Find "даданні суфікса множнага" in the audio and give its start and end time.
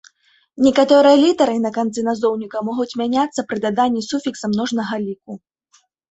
3.65-4.95